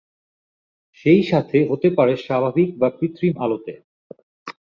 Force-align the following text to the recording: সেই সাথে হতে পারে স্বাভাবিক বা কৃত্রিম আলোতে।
সেই 0.97 1.21
সাথে 1.23 1.57
হতে 1.69 1.89
পারে 1.97 2.13
স্বাভাবিক 2.17 2.69
বা 2.77 2.87
কৃত্রিম 2.97 3.33
আলোতে। 3.37 3.73